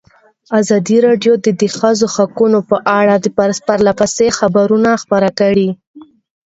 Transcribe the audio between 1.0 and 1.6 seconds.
راډیو د